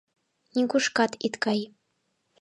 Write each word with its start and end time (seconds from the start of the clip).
Нигушкат 0.55 1.11
ит 1.25 1.33
кай! 1.43 1.59